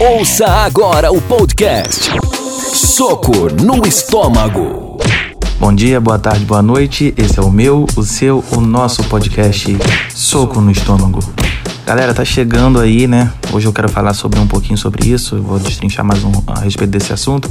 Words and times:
Ouça 0.00 0.44
agora 0.44 1.12
o 1.12 1.22
podcast 1.22 2.10
Soco 2.74 3.48
no 3.62 3.86
Estômago. 3.86 4.98
Bom 5.60 5.72
dia, 5.72 6.00
boa 6.00 6.18
tarde, 6.18 6.44
boa 6.44 6.62
noite. 6.62 7.14
Esse 7.16 7.38
é 7.38 7.42
o 7.42 7.50
meu, 7.50 7.86
o 7.96 8.02
seu, 8.02 8.42
o 8.50 8.60
nosso 8.60 9.04
podcast 9.04 9.76
Soco 10.12 10.60
no 10.60 10.72
Estômago. 10.72 11.20
Galera, 11.86 12.12
tá 12.12 12.24
chegando 12.24 12.80
aí, 12.80 13.06
né? 13.06 13.32
Hoje 13.52 13.68
eu 13.68 13.72
quero 13.72 13.88
falar 13.88 14.14
sobre 14.14 14.40
um 14.40 14.48
pouquinho 14.48 14.76
sobre 14.76 15.08
isso, 15.08 15.36
eu 15.36 15.42
vou 15.42 15.60
destrinchar 15.60 16.04
mais 16.04 16.24
um 16.24 16.32
a 16.48 16.60
respeito 16.60 16.90
desse 16.90 17.12
assunto. 17.12 17.48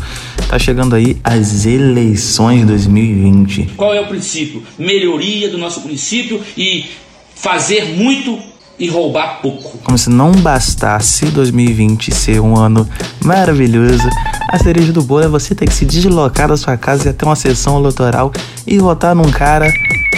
Tá 0.49 0.59
chegando 0.59 0.95
aí 0.95 1.15
as 1.23 1.65
eleições 1.65 2.65
2020. 2.65 3.73
Qual 3.77 3.93
é 3.93 4.01
o 4.01 4.07
princípio? 4.07 4.61
Melhoria 4.77 5.49
do 5.49 5.57
nosso 5.57 5.79
município 5.79 6.41
e 6.57 6.85
fazer 7.33 7.95
muito 7.95 8.37
e 8.77 8.89
roubar 8.89 9.39
pouco. 9.41 9.77
Como 9.79 9.97
se 9.97 10.09
não 10.09 10.31
bastasse 10.31 11.25
2020 11.27 12.13
ser 12.13 12.39
um 12.39 12.57
ano 12.57 12.87
maravilhoso, 13.23 14.07
a 14.49 14.59
cereja 14.59 14.91
do 14.91 15.01
bolo 15.01 15.23
é 15.23 15.27
você 15.27 15.55
ter 15.55 15.67
que 15.67 15.73
se 15.73 15.85
deslocar 15.85 16.47
da 16.47 16.57
sua 16.57 16.77
casa 16.77 17.07
e 17.07 17.09
até 17.09 17.25
uma 17.25 17.35
sessão 17.35 17.79
eleitoral 17.79 18.31
e 18.67 18.77
votar 18.77 19.15
num 19.15 19.31
cara 19.31 19.71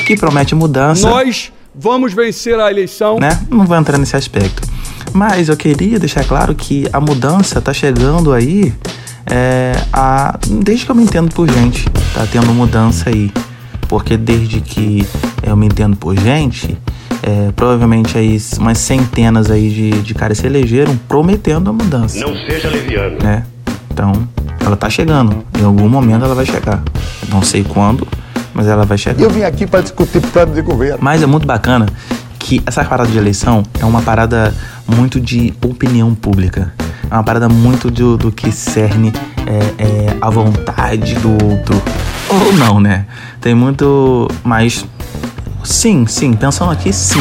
que 0.06 0.16
promete 0.16 0.56
mudança. 0.56 1.10
Nós 1.10 1.52
vamos 1.74 2.14
vencer 2.14 2.60
a 2.60 2.72
eleição. 2.72 3.20
Né? 3.20 3.40
Não 3.50 3.66
vou 3.66 3.78
entrar 3.78 3.98
nesse 3.98 4.16
aspecto. 4.16 4.68
Mas 5.14 5.50
eu 5.50 5.58
queria 5.58 6.00
deixar 6.00 6.24
claro 6.26 6.54
que 6.56 6.88
a 6.92 7.00
mudança 7.00 7.62
tá 7.62 7.74
chegando 7.74 8.34
aí 8.34 8.74
é, 9.30 9.74
a, 9.94 10.38
desde 10.48 10.86
que 10.86 10.92
eu 10.92 10.96
me 10.96 11.04
entendo 11.04 11.34
por 11.34 11.50
gente. 11.50 11.86
Tá 12.14 12.26
tendo 12.32 12.54
mudança 12.54 13.10
aí. 13.10 13.32
Porque 13.88 14.18
desde 14.18 14.60
que 14.60 15.08
eu 15.44 15.56
me 15.56 15.68
entendo 15.68 15.96
por 15.96 16.18
gente, 16.18 16.78
é, 17.24 17.52
provavelmente 17.56 18.18
aí 18.18 18.40
umas 18.60 18.78
centenas 18.78 19.50
aí 19.50 19.70
de, 19.70 20.02
de 20.02 20.14
caras 20.14 20.38
se 20.38 20.46
elegeram 20.46 20.96
prometendo 21.08 21.70
a 21.70 21.74
mudança. 21.74 22.20
Não 22.20 22.36
seja 22.36 22.70
leviano. 22.70 23.18
Né? 23.22 23.44
Então, 23.92 24.28
ela 24.64 24.76
tá 24.76 24.90
chegando. 24.90 25.44
Em 25.60 25.64
algum 25.64 25.90
momento 25.90 26.24
ela 26.24 26.36
vai 26.36 26.46
chegar. 26.46 26.84
Não 27.30 27.42
sei 27.42 27.64
quando, 27.64 28.08
mas 28.54 28.68
ela 28.68 28.86
vai 28.86 28.98
chegar. 28.98 29.22
Eu 29.22 29.30
vim 29.30 29.44
aqui 29.44 29.66
para 29.66 29.82
discutir 29.82 30.22
plano 30.22 30.54
de 30.54 30.62
governo. 30.62 31.00
Mas 31.02 31.24
é 31.24 31.26
muito 31.26 31.48
bacana 31.48 31.88
que 32.38 32.62
essa 32.66 32.84
parada 32.84 33.10
de 33.10 33.18
eleição 33.18 33.64
é 33.80 33.86
uma 33.86 34.02
parada 34.02 34.54
muito 34.88 35.20
de 35.20 35.54
opinião 35.64 36.14
pública. 36.14 36.74
É 37.10 37.14
uma 37.14 37.24
parada 37.24 37.50
muito 37.50 37.90
do, 37.90 38.18
do 38.18 38.32
que 38.32 38.52
cerne 38.52 39.12
é, 39.46 39.84
é, 39.84 40.18
a 40.22 40.30
vontade 40.30 41.16
do 41.16 41.32
outro. 41.32 41.82
Ou 42.30 42.54
não, 42.54 42.80
né? 42.80 43.06
Tem 43.40 43.56
muito 43.56 44.28
mais. 44.44 44.86
Sim, 45.68 46.08
sim, 46.08 46.32
pensando 46.32 46.72
aqui, 46.72 46.94
sim. 46.94 47.20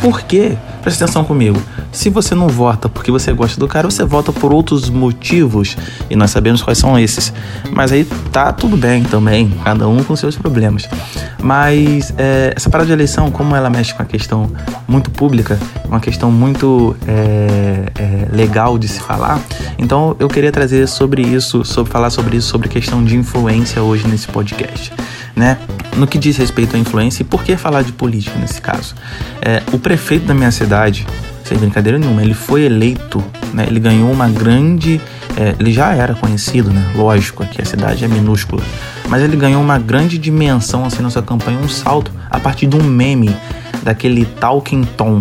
Por 0.00 0.22
quê? 0.22 0.56
Presta 0.80 1.04
atenção 1.04 1.24
comigo. 1.24 1.62
Se 1.92 2.08
você 2.08 2.34
não 2.34 2.48
vota 2.48 2.88
porque 2.88 3.10
você 3.10 3.32
gosta 3.34 3.60
do 3.60 3.68
cara, 3.68 3.88
você 3.88 4.02
vota 4.02 4.32
por 4.32 4.50
outros 4.52 4.88
motivos 4.88 5.76
e 6.08 6.16
nós 6.16 6.30
sabemos 6.30 6.62
quais 6.62 6.78
são 6.78 6.98
esses. 6.98 7.32
Mas 7.70 7.92
aí 7.92 8.04
tá 8.32 8.50
tudo 8.50 8.78
bem 8.78 9.04
também, 9.04 9.52
cada 9.62 9.86
um 9.86 10.02
com 10.02 10.16
seus 10.16 10.34
problemas. 10.36 10.88
Mas 11.40 12.14
é, 12.16 12.54
essa 12.56 12.70
parada 12.70 12.86
de 12.86 12.94
eleição, 12.94 13.30
como 13.30 13.54
ela 13.54 13.68
mexe 13.68 13.94
com 13.94 14.02
a 14.02 14.06
questão 14.06 14.50
muito 14.88 15.10
pública, 15.10 15.58
uma 15.84 16.00
questão 16.00 16.32
muito 16.32 16.96
é, 17.06 17.92
é, 17.94 18.28
legal 18.34 18.78
de 18.78 18.88
se 18.88 19.00
falar, 19.00 19.38
então 19.78 20.16
eu 20.18 20.28
queria 20.28 20.50
trazer 20.50 20.88
sobre 20.88 21.22
isso, 21.22 21.62
sobre 21.62 21.92
falar 21.92 22.08
sobre 22.08 22.38
isso, 22.38 22.48
sobre 22.48 22.70
questão 22.70 23.04
de 23.04 23.16
influência 23.16 23.82
hoje 23.82 24.08
nesse 24.08 24.28
podcast, 24.28 24.92
né? 25.36 25.58
No 25.96 26.06
que 26.06 26.18
diz 26.18 26.36
respeito 26.36 26.74
à 26.74 26.78
influência 26.78 27.22
e 27.22 27.24
por 27.24 27.42
que 27.44 27.56
falar 27.56 27.82
de 27.82 27.92
política 27.92 28.38
nesse 28.38 28.60
caso? 28.60 28.94
É, 29.40 29.62
o 29.72 29.78
prefeito 29.78 30.26
da 30.26 30.34
minha 30.34 30.50
cidade, 30.50 31.06
sem 31.44 31.58
brincadeira 31.58 31.98
nenhuma, 31.98 32.22
ele 32.22 32.34
foi 32.34 32.62
eleito, 32.62 33.22
né? 33.52 33.66
Ele 33.66 33.78
ganhou 33.78 34.10
uma 34.10 34.28
grande. 34.28 35.00
É, 35.36 35.54
ele 35.58 35.72
já 35.72 35.94
era 35.94 36.14
conhecido, 36.14 36.70
né? 36.70 36.92
Lógico, 36.94 37.42
aqui 37.42 37.60
a 37.60 37.64
cidade 37.64 38.04
é 38.04 38.08
minúscula. 38.08 38.62
Mas 39.08 39.22
ele 39.22 39.36
ganhou 39.36 39.60
uma 39.60 39.78
grande 39.78 40.16
dimensão 40.16 40.84
assim 40.84 41.02
na 41.02 41.10
sua 41.10 41.22
campanha, 41.22 41.58
um 41.58 41.68
salto 41.68 42.10
a 42.30 42.40
partir 42.40 42.66
de 42.66 42.76
um 42.76 42.82
meme 42.82 43.34
daquele 43.82 44.24
Talking 44.24 44.84
Tom. 44.96 45.20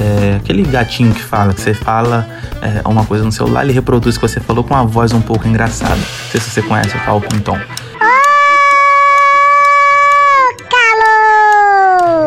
É, 0.00 0.36
aquele 0.36 0.62
gatinho 0.62 1.14
que 1.14 1.22
fala, 1.22 1.54
que 1.54 1.60
você 1.60 1.72
fala 1.72 2.28
é, 2.60 2.86
uma 2.86 3.04
coisa 3.04 3.24
no 3.24 3.32
celular, 3.32 3.64
ele 3.64 3.72
reproduz 3.72 4.16
o 4.16 4.20
que 4.20 4.28
você 4.28 4.40
falou 4.40 4.64
com 4.64 4.74
uma 4.74 4.84
voz 4.84 5.12
um 5.12 5.20
pouco 5.20 5.46
engraçada. 5.46 5.94
Não 5.94 6.30
sei 6.30 6.40
se 6.40 6.50
você 6.50 6.62
conhece 6.62 6.96
o 6.96 7.00
Talking 7.00 7.38
Tom. 7.38 7.58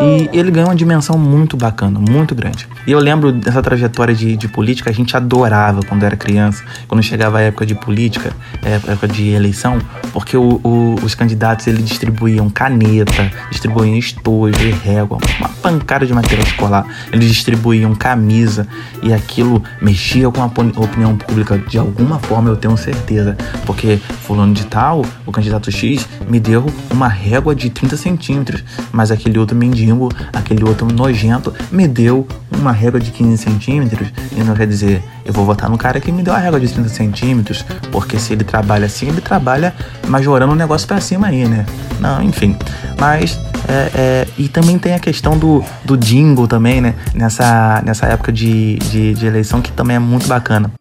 E 0.01 0.29
ele 0.31 0.49
ganhou 0.49 0.69
uma 0.69 0.75
dimensão 0.75 1.17
muito 1.17 1.57
bacana, 1.57 1.99
muito 1.99 2.33
grande. 2.33 2.65
E 2.87 2.91
eu 2.91 2.99
lembro 2.99 3.33
dessa 3.33 3.61
trajetória 3.61 4.15
de, 4.15 4.37
de 4.37 4.47
política, 4.47 4.89
a 4.89 4.93
gente 4.93 5.15
adorava 5.15 5.81
quando 5.83 6.03
era 6.03 6.15
criança, 6.15 6.63
quando 6.87 7.03
chegava 7.03 7.39
a 7.39 7.41
época 7.41 7.65
de 7.65 7.75
política, 7.75 8.31
época 8.63 9.07
de 9.07 9.29
eleição, 9.29 9.77
porque 10.13 10.37
o, 10.37 10.61
o, 10.63 10.95
os 11.03 11.13
candidatos 11.15 11.67
eles 11.67 11.83
distribuíam 11.83 12.49
caneta, 12.49 13.29
distribuíam 13.51 13.97
estojo, 13.97 14.57
régua, 14.83 15.17
uma 15.37 15.49
pancada 15.49 16.05
de 16.05 16.13
material 16.13 16.47
escolar, 16.47 16.85
eles 17.11 17.27
distribuíam 17.27 17.93
camisa 17.93 18.66
e 19.03 19.11
aquilo 19.11 19.61
mexia 19.81 20.29
com 20.31 20.41
a 20.41 20.45
opinião 20.45 21.17
pública 21.17 21.57
de 21.57 21.77
alguma 21.77 22.19
forma, 22.19 22.49
eu 22.49 22.55
tenho 22.55 22.77
certeza, 22.77 23.35
porque 23.66 23.97
fulano 23.97 24.53
de 24.53 24.66
tal, 24.66 25.03
o 25.25 25.31
candidato 25.31 25.69
X, 25.69 26.07
me 26.29 26.39
deu 26.39 26.66
uma 26.89 27.09
régua 27.09 27.53
de 27.53 27.69
30 27.69 27.97
centímetros, 27.97 28.63
mas 28.93 29.11
aquele 29.11 29.37
outro 29.37 29.57
mendigo 29.57 29.88
aquele 30.33 30.63
outro 30.63 30.88
nojento 30.88 31.53
me 31.72 31.88
deu 31.88 32.27
uma 32.51 32.72
régua 32.72 33.00
de 33.00 33.11
15 33.11 33.38
centímetros 33.38 34.11
e 34.35 34.44
não 34.44 34.53
quer 34.53 34.67
dizer 34.67 35.03
eu 35.25 35.33
vou 35.33 35.45
votar 35.45 35.69
no 35.69 35.77
cara 35.77 36.00
que 36.00 36.11
me 36.11 36.23
deu 36.23 36.33
a 36.33 36.38
régua 36.38 36.59
de 36.59 36.67
30 36.67 36.89
centímetros, 36.89 37.63
porque 37.91 38.17
se 38.17 38.33
ele 38.33 38.44
trabalha 38.44 38.88
assim, 38.88 39.07
ele 39.07 39.22
trabalha 39.22 39.73
majorando 40.07 40.53
o 40.53 40.55
negócio 40.55 40.88
para 40.88 40.99
cima 40.99 41.28
aí, 41.28 41.47
né? 41.47 41.66
Não, 41.99 42.22
enfim. 42.23 42.55
Mas 42.99 43.39
é, 43.67 43.91
é, 43.94 44.28
e 44.38 44.47
também 44.47 44.79
tem 44.79 44.95
a 44.95 44.99
questão 44.99 45.38
do, 45.38 45.63
do 45.85 45.95
jingle 45.95 46.47
também, 46.47 46.81
né? 46.81 46.95
Nessa, 47.13 47.81
nessa 47.85 48.07
época 48.07 48.31
de, 48.31 48.78
de, 48.78 49.13
de 49.13 49.25
eleição 49.25 49.61
que 49.61 49.72
também 49.72 49.97
é 49.97 49.99
muito 49.99 50.28
bacana 50.28 50.72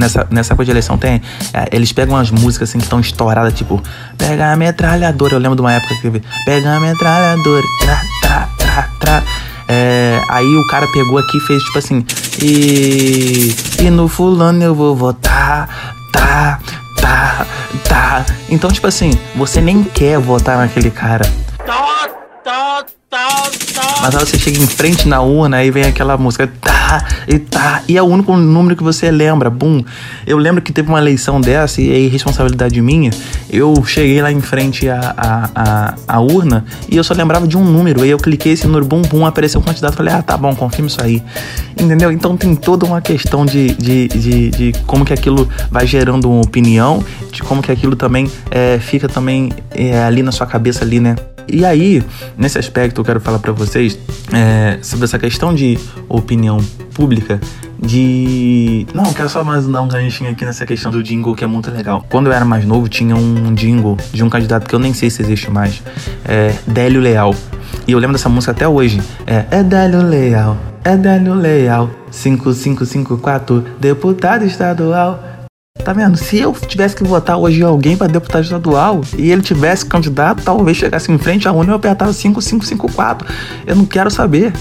nessa, 0.00 0.26
nessa 0.30 0.54
época 0.54 0.64
de 0.64 0.70
eleição 0.70 0.96
tem, 0.96 1.20
é, 1.52 1.68
eles 1.70 1.92
pegam 1.92 2.16
umas 2.16 2.30
músicas 2.30 2.70
assim 2.70 2.78
que 2.78 2.84
estão 2.84 2.98
estouradas, 2.98 3.52
tipo, 3.52 3.80
pega 4.16 4.52
a 4.52 4.56
metralhadora. 4.56 5.34
Eu 5.34 5.38
lembro 5.38 5.56
de 5.56 5.62
uma 5.62 5.72
época 5.72 5.94
que 6.00 6.22
pega 6.44 6.76
a 6.76 6.80
metralhadora, 6.80 7.64
tra, 7.80 8.00
tra. 8.98 9.22
É, 9.68 10.20
aí 10.28 10.56
o 10.56 10.66
cara 10.66 10.86
pegou 10.88 11.18
aqui 11.18 11.36
e 11.36 11.40
fez 11.40 11.62
tipo 11.62 11.78
assim, 11.78 12.04
e, 12.42 13.54
e 13.80 13.90
no 13.90 14.08
fulano 14.08 14.62
eu 14.62 14.74
vou 14.74 14.96
votar, 14.96 15.94
tá, 16.12 16.58
tá, 17.00 17.46
tá. 17.88 18.26
Então, 18.48 18.70
tipo 18.70 18.86
assim, 18.88 19.12
você 19.36 19.60
nem 19.60 19.84
quer 19.84 20.18
votar 20.18 20.58
naquele 20.58 20.90
cara. 20.90 21.24
Tá, 21.64 22.08
tá. 22.42 22.84
Mas 24.02 24.14
aí 24.14 24.24
você 24.24 24.38
chega 24.38 24.58
em 24.58 24.66
frente 24.68 25.08
na 25.08 25.20
urna 25.20 25.64
e 25.64 25.70
vem 25.70 25.82
aquela 25.82 26.16
música, 26.16 26.46
tá, 26.60 27.04
e 27.26 27.40
tá, 27.40 27.82
e 27.88 27.96
é 27.96 28.02
o 28.02 28.06
único 28.06 28.36
número 28.36 28.76
que 28.76 28.84
você 28.84 29.10
lembra, 29.10 29.50
bum. 29.50 29.82
Eu 30.24 30.38
lembro 30.38 30.62
que 30.62 30.72
teve 30.72 30.88
uma 30.88 30.98
eleição 30.98 31.40
dessa 31.40 31.80
e 31.82 31.90
é 31.90 31.98
irresponsabilidade 31.98 32.80
minha. 32.80 33.10
Eu 33.50 33.84
cheguei 33.84 34.22
lá 34.22 34.30
em 34.30 34.40
frente 34.40 34.88
à, 34.88 35.14
à, 35.16 35.94
à 36.06 36.20
urna 36.20 36.64
e 36.88 36.96
eu 36.96 37.02
só 37.02 37.12
lembrava 37.12 37.48
de 37.48 37.56
um 37.56 37.64
número. 37.64 38.02
Aí 38.02 38.10
eu 38.10 38.18
cliquei 38.18 38.52
esse 38.52 38.64
número, 38.66 38.84
bum, 38.84 39.02
bum, 39.02 39.26
apareceu 39.26 39.60
o 39.60 39.64
candidato. 39.64 39.96
Falei, 39.96 40.14
ah, 40.14 40.22
tá 40.22 40.36
bom, 40.36 40.54
confirma 40.54 40.86
isso 40.86 41.02
aí. 41.02 41.20
Entendeu? 41.78 42.12
Então 42.12 42.36
tem 42.36 42.54
toda 42.54 42.86
uma 42.86 43.00
questão 43.00 43.44
de, 43.44 43.74
de, 43.74 44.06
de, 44.06 44.50
de 44.50 44.72
como 44.86 45.04
que 45.04 45.12
aquilo 45.12 45.48
vai 45.68 45.84
gerando 45.84 46.30
uma 46.30 46.42
opinião, 46.42 47.04
de 47.32 47.42
como 47.42 47.60
que 47.60 47.72
aquilo 47.72 47.96
também 47.96 48.30
é, 48.50 48.78
fica 48.78 49.08
também 49.08 49.52
é, 49.72 50.04
ali 50.04 50.22
na 50.22 50.30
sua 50.30 50.46
cabeça 50.46 50.84
ali, 50.84 51.00
né? 51.00 51.16
E 51.48 51.64
aí, 51.64 52.02
nesse 52.36 52.58
aspecto, 52.58 53.00
eu 53.00 53.04
quero 53.04 53.20
falar 53.20 53.38
para 53.38 53.52
vocês 53.52 53.98
é, 54.32 54.78
sobre 54.82 55.04
essa 55.04 55.18
questão 55.18 55.54
de 55.54 55.78
opinião 56.08 56.58
pública. 56.94 57.40
De. 57.82 58.86
Não, 58.92 59.12
quero 59.12 59.28
só 59.28 59.42
mais 59.42 59.66
dar 59.66 59.80
um 59.80 59.88
ganchinho 59.88 60.30
aqui 60.30 60.44
nessa 60.44 60.66
questão 60.66 60.90
do 60.92 61.02
jingle 61.02 61.34
que 61.34 61.42
é 61.42 61.46
muito 61.46 61.70
legal. 61.70 62.04
Quando 62.10 62.26
eu 62.26 62.32
era 62.32 62.44
mais 62.44 62.64
novo, 62.64 62.88
tinha 62.88 63.16
um 63.16 63.54
jingle 63.54 63.96
de 64.12 64.22
um 64.22 64.28
candidato 64.28 64.68
que 64.68 64.74
eu 64.74 64.78
nem 64.78 64.92
sei 64.92 65.08
se 65.08 65.22
existe 65.22 65.50
mais. 65.50 65.82
É 66.24 66.54
Délio 66.66 67.00
Leal. 67.00 67.34
E 67.86 67.92
eu 67.92 67.98
lembro 67.98 68.16
dessa 68.16 68.28
música 68.28 68.52
até 68.52 68.68
hoje. 68.68 69.00
É, 69.26 69.46
é 69.50 69.62
Délio 69.62 70.02
Leal, 70.02 70.56
é 70.84 70.96
Délio 70.96 71.34
Leal. 71.34 71.90
5554, 72.10 73.64
deputado 73.78 74.44
estadual. 74.44 75.22
Tá 75.84 75.92
vendo? 75.92 76.16
Se 76.16 76.38
eu 76.38 76.52
tivesse 76.52 76.94
que 76.94 77.02
votar 77.02 77.36
hoje 77.38 77.62
alguém 77.62 77.96
para 77.96 78.06
deputado 78.06 78.44
estadual 78.44 79.00
e 79.16 79.30
ele 79.30 79.42
tivesse 79.42 79.84
candidato, 79.86 80.42
talvez 80.42 80.76
chegasse 80.76 81.10
em 81.10 81.18
frente 81.18 81.48
à 81.48 81.52
urna 81.52 81.70
e 81.70 81.72
eu 81.72 81.76
apertava 81.76 82.12
5554. 82.12 83.26
Eu 83.66 83.76
não 83.76 83.86
quero 83.86 84.10
saber. 84.10 84.52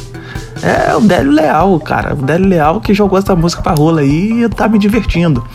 É 0.61 0.95
o 0.95 0.99
Délio 0.99 1.31
Leal, 1.31 1.79
cara. 1.79 2.13
O 2.13 2.21
Délio 2.21 2.47
Leal 2.47 2.81
que 2.81 2.93
jogou 2.93 3.17
essa 3.17 3.35
música 3.35 3.61
pra 3.61 3.73
rola 3.73 4.01
aí 4.01 4.43
e 4.43 4.49
tá 4.49 4.67
me 4.67 4.77
divertindo. 4.77 5.45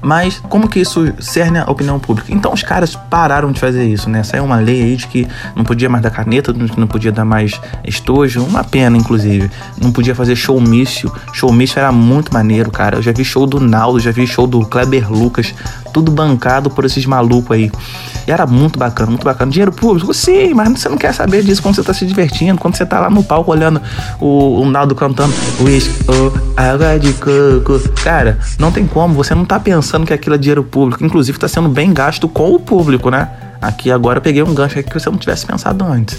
Mas 0.00 0.40
como 0.48 0.68
que 0.68 0.80
isso 0.80 1.12
cerne 1.18 1.58
a 1.58 1.70
opinião 1.70 1.98
pública? 1.98 2.32
Então 2.32 2.52
os 2.52 2.62
caras 2.62 2.96
pararam 2.96 3.52
de 3.52 3.60
fazer 3.60 3.84
isso, 3.84 4.08
né? 4.08 4.22
Saiu 4.22 4.44
uma 4.44 4.56
lei 4.56 4.82
aí 4.82 4.96
de 4.96 5.06
que 5.06 5.28
não 5.54 5.64
podia 5.64 5.88
mais 5.88 6.02
dar 6.02 6.10
caneta, 6.10 6.54
não 6.76 6.86
podia 6.86 7.12
dar 7.12 7.24
mais 7.24 7.60
estojo. 7.84 8.42
Uma 8.42 8.64
pena, 8.64 8.96
inclusive. 8.96 9.50
Não 9.80 9.92
podia 9.92 10.14
fazer 10.14 10.34
showmício. 10.36 11.12
Showmício 11.32 11.78
era 11.78 11.92
muito 11.92 12.32
maneiro, 12.32 12.70
cara. 12.70 12.96
Eu 12.96 13.02
já 13.02 13.12
vi 13.12 13.24
show 13.24 13.46
do 13.46 13.60
Naldo, 13.60 14.00
já 14.00 14.10
vi 14.10 14.26
show 14.26 14.46
do 14.46 14.64
Kleber 14.64 15.10
Lucas. 15.12 15.54
Tudo 15.94 16.10
bancado 16.10 16.68
por 16.68 16.84
esses 16.84 17.06
malucos 17.06 17.56
aí. 17.56 17.70
E 18.26 18.32
era 18.32 18.46
muito 18.46 18.78
bacana, 18.78 19.10
muito 19.10 19.24
bacana. 19.24 19.50
Dinheiro 19.50 19.70
público? 19.70 20.12
Sim, 20.12 20.52
mas 20.52 20.80
você 20.80 20.88
não 20.88 20.98
quer 20.98 21.14
saber 21.14 21.44
disso 21.44 21.62
quando 21.62 21.76
você 21.76 21.84
tá 21.84 21.94
se 21.94 22.04
divertindo, 22.04 22.58
quando 22.58 22.74
você 22.76 22.84
tá 22.84 22.98
lá 22.98 23.08
no 23.08 23.22
palco 23.22 23.52
olhando 23.52 23.80
o, 24.20 24.60
o 24.60 24.66
Naldo 24.68 24.96
cantando 24.96 25.32
Whisky, 25.60 25.94
oh, 26.08 26.60
água 26.60 26.98
de 26.98 27.12
coco. 27.12 27.78
Cara, 28.02 28.40
não 28.58 28.72
tem 28.72 28.88
como, 28.88 29.14
você 29.14 29.36
não 29.36 29.44
tá 29.44 29.60
pensando 29.60 30.04
que 30.04 30.12
aquilo 30.12 30.34
é 30.34 30.38
dinheiro 30.38 30.64
público. 30.64 31.04
Inclusive, 31.04 31.38
tá 31.38 31.46
sendo 31.46 31.68
bem 31.68 31.94
gasto 31.94 32.28
com 32.28 32.54
o 32.54 32.58
público, 32.58 33.08
né? 33.08 33.28
Aqui 33.62 33.90
agora 33.90 34.18
eu 34.18 34.22
peguei 34.22 34.42
um 34.42 34.52
gancho 34.52 34.82
que 34.82 34.92
você 34.92 35.08
não 35.08 35.16
tivesse 35.16 35.46
pensado 35.46 35.84
antes. 35.84 36.18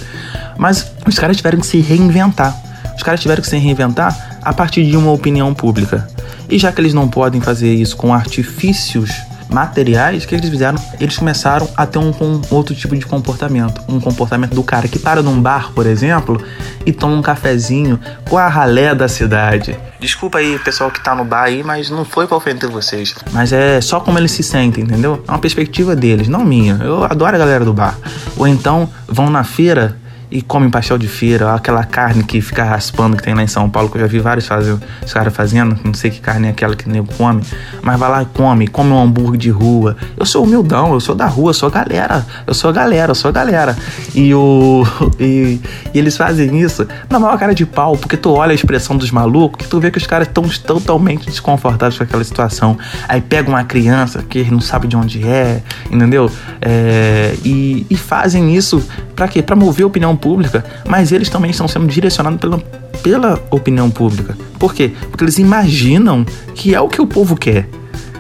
Mas 0.57 0.89
os 1.05 1.19
caras 1.19 1.35
tiveram 1.35 1.59
que 1.59 1.67
se 1.67 1.81
reinventar. 1.81 2.55
Os 2.95 3.03
caras 3.03 3.19
tiveram 3.19 3.41
que 3.41 3.47
se 3.49 3.57
reinventar 3.57 4.39
a 4.41 4.53
partir 4.53 4.85
de 4.85 4.95
uma 4.95 5.11
opinião 5.11 5.53
pública. 5.53 6.07
E 6.49 6.57
já 6.57 6.71
que 6.71 6.79
eles 6.79 6.93
não 6.93 7.07
podem 7.07 7.41
fazer 7.41 7.73
isso 7.73 7.97
com 7.97 8.13
artifícios 8.13 9.11
materiais, 9.49 10.23
o 10.23 10.27
que 10.27 10.35
eles 10.35 10.49
fizeram? 10.49 10.77
Eles 10.99 11.17
começaram 11.17 11.67
a 11.75 11.85
ter 11.85 11.99
um, 11.99 12.11
um, 12.21 12.41
outro 12.49 12.75
tipo 12.75 12.95
de 12.95 13.05
comportamento. 13.05 13.81
Um 13.87 13.99
comportamento 13.99 14.53
do 14.53 14.63
cara 14.63 14.87
que 14.87 14.99
para 14.99 15.21
num 15.21 15.41
bar, 15.41 15.71
por 15.73 15.85
exemplo, 15.85 16.43
e 16.85 16.91
toma 16.91 17.15
um 17.15 17.21
cafezinho 17.21 17.99
com 18.29 18.37
a 18.37 18.47
ralé 18.47 18.93
da 18.93 19.07
cidade. 19.07 19.77
Desculpa 19.99 20.39
aí, 20.39 20.59
pessoal 20.59 20.91
que 20.91 21.03
tá 21.03 21.15
no 21.15 21.23
bar 21.23 21.43
aí, 21.43 21.63
mas 21.63 21.89
não 21.89 22.05
foi 22.05 22.27
pra 22.27 22.37
ofender 22.37 22.69
vocês. 22.69 23.15
Mas 23.31 23.51
é 23.51 23.81
só 23.81 23.99
como 23.99 24.17
eles 24.17 24.31
se 24.31 24.43
sentem, 24.43 24.83
entendeu? 24.83 25.23
É 25.27 25.31
uma 25.31 25.39
perspectiva 25.39 25.95
deles, 25.95 26.27
não 26.27 26.43
minha. 26.43 26.79
Eu 26.81 27.03
adoro 27.03 27.35
a 27.35 27.39
galera 27.39 27.65
do 27.65 27.73
bar. 27.73 27.97
Ou 28.37 28.47
então 28.47 28.89
vão 29.07 29.29
na 29.29 29.43
feira 29.43 29.97
e 30.29 30.41
comem 30.41 30.69
pastel 30.69 30.97
de 30.97 31.07
feira, 31.07 31.53
aquela 31.53 31.83
carne 31.83 32.23
que 32.23 32.41
fica 32.41 32.63
raspando 32.63 33.17
que 33.17 33.23
tem 33.23 33.33
lá 33.33 33.43
em 33.43 33.47
São 33.47 33.69
Paulo, 33.69 33.89
que 33.89 33.97
eu 33.97 34.01
já 34.01 34.07
vi 34.07 34.19
vários 34.19 34.47
fazer, 34.47 34.77
os 35.05 35.13
caras 35.13 35.33
fazendo, 35.33 35.77
não 35.83 35.93
sei 35.93 36.11
que 36.11 36.19
carne 36.19 36.47
é 36.47 36.49
aquela 36.51 36.75
que 36.75 36.87
o 36.87 36.91
nego 36.91 37.07
come, 37.15 37.41
mas 37.81 37.99
vai 37.99 38.09
lá 38.09 38.23
e 38.23 38.25
come, 38.25 38.67
come 38.67 38.91
um 38.91 39.01
hambúrguer 39.01 39.39
de 39.39 39.49
rua. 39.49 39.95
Eu 40.17 40.25
sou 40.25 40.43
humildão, 40.43 40.93
eu 40.93 40.99
sou 40.99 41.15
da 41.15 41.27
rua, 41.27 41.49
eu 41.49 41.53
sou 41.53 41.69
galera, 41.69 42.25
eu 42.45 42.53
sou 42.53 42.73
galera, 42.73 43.11
eu 43.11 43.15
sou 43.15 43.31
galera. 43.31 43.75
E, 44.13 44.33
o, 44.33 44.83
e, 45.19 45.59
e 45.93 45.99
eles 45.99 46.17
fazem 46.17 46.59
isso 46.59 46.87
na 47.09 47.19
maior 47.19 47.37
cara 47.37 47.53
de 47.53 47.65
pau, 47.65 47.97
porque 47.97 48.17
tu 48.17 48.31
olha 48.31 48.51
a 48.51 48.55
expressão 48.55 48.97
dos 48.97 49.11
malucos, 49.11 49.63
que 49.63 49.69
tu 49.69 49.79
vê 49.79 49.91
que 49.91 49.97
os 49.97 50.07
caras 50.07 50.27
estão 50.27 50.43
totalmente 50.65 51.25
desconfortáveis 51.25 51.97
com 51.97 52.03
aquela 52.03 52.23
situação. 52.23 52.77
Aí 53.07 53.21
pega 53.21 53.49
uma 53.49 53.63
criança 53.63 54.23
que 54.23 54.43
não 54.51 54.61
sabe 54.61 54.87
de 54.87 54.95
onde 54.95 55.25
é, 55.27 55.61
entendeu? 55.89 56.29
É, 56.61 57.35
e, 57.43 57.85
e 57.89 57.95
fazem 57.95 58.55
isso 58.55 58.83
para 59.15 59.27
quê? 59.27 59.41
Para 59.41 59.55
mover 59.55 59.83
a 59.83 59.87
opinião 59.87 60.15
pública, 60.15 60.65
mas 60.87 61.11
eles 61.11 61.29
também 61.29 61.51
estão 61.51 61.67
sendo 61.67 61.87
direcionados 61.87 62.39
pela, 62.39 62.59
pela 63.01 63.41
opinião 63.49 63.89
pública. 63.89 64.37
Por 64.59 64.73
quê? 64.73 64.93
Porque 65.09 65.23
eles 65.23 65.39
imaginam 65.39 66.25
que 66.53 66.75
é 66.75 66.81
o 66.81 66.89
que 66.89 67.01
o 67.01 67.07
povo 67.07 67.35
quer. 67.35 67.69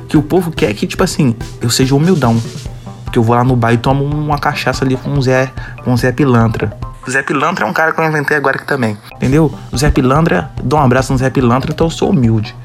Que 0.07 0.17
o 0.17 0.21
povo 0.21 0.51
quer 0.51 0.73
que, 0.73 0.87
tipo 0.87 1.03
assim, 1.03 1.35
eu 1.61 1.69
seja 1.69 1.95
humildão. 1.95 2.41
Que 3.11 3.19
eu 3.19 3.23
vou 3.23 3.35
lá 3.35 3.43
no 3.43 3.55
bar 3.55 3.73
e 3.73 3.77
tomo 3.77 4.05
uma 4.05 4.37
cachaça 4.37 4.85
ali 4.85 4.95
com 4.95 5.11
o 5.11 5.21
Zé, 5.21 5.51
com 5.83 5.93
o 5.93 5.97
Zé 5.97 6.11
Pilantra. 6.11 6.77
O 7.05 7.11
Zé 7.11 7.21
Pilantra 7.21 7.65
é 7.65 7.69
um 7.69 7.73
cara 7.73 7.91
que 7.91 7.99
eu 7.99 8.05
inventei 8.05 8.37
agora 8.37 8.57
aqui 8.57 8.65
também. 8.65 8.97
Entendeu? 9.15 9.53
O 9.71 9.77
Zé 9.77 9.91
Pilantra, 9.91 10.49
dou 10.63 10.79
um 10.79 10.81
abraço 10.81 11.11
no 11.11 11.19
Zé 11.19 11.29
Pilantra, 11.29 11.71
então 11.71 11.87
eu 11.87 11.91
sou 11.91 12.09
humilde. 12.09 12.55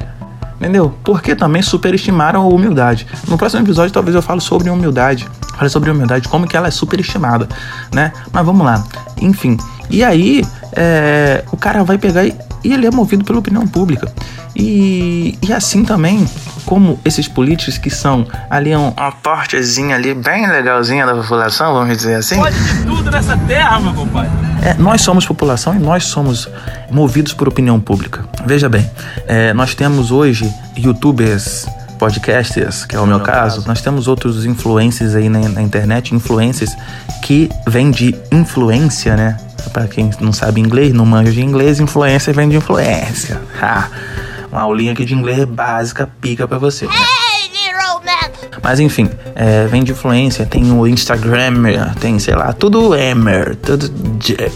Entendeu? 0.61 0.95
Porque 1.03 1.35
também 1.35 1.63
superestimaram 1.63 2.43
a 2.43 2.47
humildade. 2.47 3.07
No 3.27 3.39
próximo 3.39 3.63
episódio 3.63 3.93
talvez 3.93 4.15
eu 4.15 4.23
falo 4.23 4.41
sobre 4.41 4.69
humildade. 4.69 5.27
Fale 5.61 5.69
sobre 5.69 5.91
humildade, 5.91 6.27
como 6.27 6.49
que 6.49 6.57
ela 6.57 6.69
é 6.69 6.71
superestimada, 6.71 7.47
né? 7.93 8.15
Mas 8.33 8.47
vamos 8.47 8.65
lá. 8.65 8.83
Enfim. 9.21 9.59
E 9.91 10.03
aí, 10.03 10.43
é, 10.73 11.45
o 11.53 11.57
cara 11.59 11.85
vai 11.85 11.99
pegar 11.99 12.25
e, 12.25 12.35
e 12.65 12.73
ele 12.73 12.87
é 12.87 12.91
movido 12.91 13.27
pela 13.27 13.41
opinião 13.41 13.69
pública. 13.69 14.11
E, 14.57 15.39
e 15.47 15.53
assim 15.53 15.85
também, 15.85 16.27
como 16.65 16.99
esses 17.05 17.29
políticos 17.29 17.77
que 17.77 17.91
são 17.91 18.27
ali 18.49 18.75
um, 18.75 18.89
uma 18.89 19.13
partezinha 19.13 19.97
ali 19.97 20.15
bem 20.15 20.51
legalzinha 20.51 21.05
da 21.05 21.15
população, 21.15 21.75
vamos 21.75 21.95
dizer 21.95 22.15
assim. 22.15 22.37
Pode 22.37 22.59
de 22.59 22.85
tudo 22.87 23.11
nessa 23.11 23.37
terra, 23.37 23.79
meu 23.81 23.93
compadre. 23.93 24.31
É, 24.63 24.73
nós 24.75 25.03
somos 25.03 25.27
população 25.27 25.75
e 25.75 25.79
nós 25.79 26.05
somos 26.05 26.49
movidos 26.91 27.35
por 27.35 27.49
opinião 27.49 27.79
pública. 27.79 28.25
Veja 28.47 28.67
bem, 28.67 28.91
é, 29.27 29.53
nós 29.53 29.75
temos 29.75 30.11
hoje 30.11 30.51
youtubers, 30.75 31.67
podcasters, 32.01 32.87
que 32.87 32.97
é 32.97 32.99
o 32.99 33.07
meu 33.07 33.21
caso, 33.21 33.63
nós 33.67 33.83
temos 33.83 34.09
outros 34.09 34.47
influencers 34.47 35.15
aí 35.15 35.29
na, 35.29 35.47
na 35.51 35.61
internet, 35.61 36.15
influencers 36.15 36.75
que 37.23 37.51
vêm 37.69 37.91
de 37.91 38.15
influência, 38.33 39.15
né? 39.15 39.37
Para 39.71 39.87
quem 39.87 40.11
não 40.19 40.33
sabe 40.33 40.63
inglês, 40.63 40.95
não 40.95 41.05
manja 41.05 41.31
de 41.31 41.43
inglês, 41.43 41.79
influência 41.79 42.33
vem 42.33 42.49
de 42.49 42.57
influência. 42.57 43.39
Ha! 43.61 43.89
Uma 44.51 44.63
aulinha 44.63 44.93
aqui 44.93 45.05
de 45.05 45.15
inglês 45.15 45.45
básica 45.45 46.09
pica 46.21 46.49
para 46.49 46.57
você. 46.57 46.87
Né? 46.87 46.93
Mas 48.63 48.81
enfim, 48.81 49.09
é, 49.35 49.67
vem 49.67 49.83
de 49.83 49.93
influência, 49.93 50.45
tem 50.45 50.71
o 50.73 50.87
Instagram, 50.87 51.55
tem, 51.99 52.19
sei 52.19 52.35
lá, 52.35 52.53
tudo 52.53 52.95
Emer, 52.95 53.57
tudo 53.57 53.91